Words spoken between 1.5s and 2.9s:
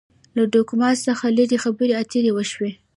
خبرې اترې وشي.